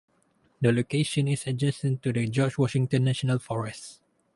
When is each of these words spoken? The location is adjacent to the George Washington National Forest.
The 0.61 0.71
location 0.71 1.27
is 1.27 1.45
adjacent 1.45 2.01
to 2.01 2.11
the 2.11 2.27
George 2.27 2.57
Washington 2.57 3.03
National 3.03 3.37
Forest. 3.37 3.99